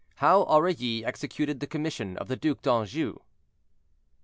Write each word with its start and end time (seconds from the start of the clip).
HOW 0.15 0.45
AURILLY 0.45 1.05
EXECUTED 1.05 1.59
THE 1.59 1.67
COMMISSION 1.67 2.17
OF 2.17 2.27
THE 2.27 2.35
DUC 2.35 2.63
D'ANJOU. 2.63 3.19